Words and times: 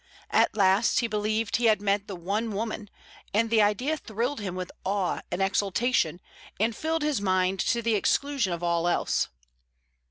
At 0.31 0.57
last 0.57 1.01
he 1.01 1.05
believed 1.07 1.57
he 1.57 1.65
had 1.65 1.79
met 1.79 2.07
the 2.07 2.15
one 2.15 2.53
woman, 2.55 2.89
and 3.35 3.51
the 3.51 3.61
idea 3.61 3.97
thrilled 3.97 4.39
him 4.39 4.55
with 4.55 4.71
awe 4.83 5.19
and 5.29 5.43
exultation, 5.43 6.19
and 6.59 6.75
filled 6.75 7.03
his 7.03 7.21
mind 7.21 7.59
to 7.59 7.83
the 7.83 7.93
exclusion 7.93 8.51
of 8.51 8.63
all 8.63 8.87
else. 8.87 9.29